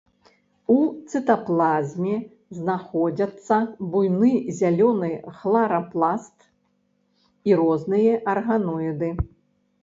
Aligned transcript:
У 0.75 0.75
цытаплазме 1.09 2.15
знаходзяцца 2.59 3.59
буйны 3.91 4.31
зялёны 4.61 5.11
хларапласт 5.43 6.49
і 7.51 7.55
розныя 7.63 8.19
арганоіды. 8.35 9.09